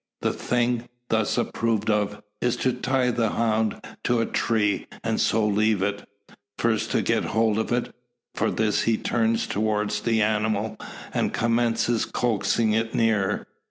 The 0.21 0.33
"thing" 0.33 0.89
thus 1.09 1.37
approved 1.37 1.91
of, 1.91 2.23
is 2.41 2.55
to 2.55 2.73
tie 2.73 3.11
the 3.11 3.29
hound 3.29 3.79
to 4.05 4.19
a 4.19 4.25
tree, 4.25 4.87
and 5.03 5.21
so 5.21 5.45
leave 5.45 5.83
it. 5.83 6.09
First 6.57 6.89
to 6.93 7.03
get 7.03 7.25
hold 7.37 7.59
of 7.59 7.71
it. 7.71 7.93
For 8.33 8.49
this 8.49 8.81
he 8.89 8.97
turns 8.97 9.45
towards 9.45 10.01
the 10.01 10.23
animal, 10.23 10.75
and 11.13 11.35
commences 11.35 12.05
coaxing 12.05 12.73
it 12.73 12.95
nearer. 12.95 13.45